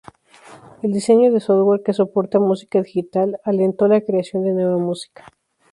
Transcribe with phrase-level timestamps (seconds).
[0.81, 5.25] El diseño de software que soporta música digital alentó la creación de nueva música.